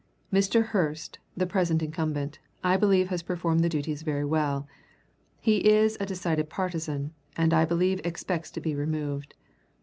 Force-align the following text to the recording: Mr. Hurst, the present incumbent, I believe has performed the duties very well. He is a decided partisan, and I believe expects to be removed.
Mr. 0.33 0.65
Hurst, 0.69 1.19
the 1.37 1.45
present 1.45 1.83
incumbent, 1.83 2.39
I 2.63 2.75
believe 2.75 3.09
has 3.09 3.21
performed 3.21 3.59
the 3.63 3.69
duties 3.69 4.01
very 4.01 4.25
well. 4.25 4.67
He 5.39 5.57
is 5.57 5.95
a 5.99 6.07
decided 6.07 6.49
partisan, 6.49 7.13
and 7.37 7.53
I 7.53 7.65
believe 7.65 8.01
expects 8.03 8.49
to 8.53 8.59
be 8.61 8.73
removed. 8.73 9.35